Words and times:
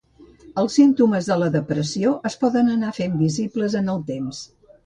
Els 0.61 0.77
símptomes 0.79 1.27
de 1.33 1.37
la 1.43 1.51
depressió 1.57 2.15
es 2.31 2.39
poden 2.45 2.75
anar 2.79 2.97
fent 3.01 3.23
visibles 3.23 3.81
en 3.83 3.93
el 3.97 4.03
temps. 4.13 4.43